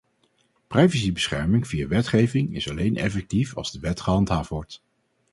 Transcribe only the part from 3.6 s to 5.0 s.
de wet gehandhaafd wordt.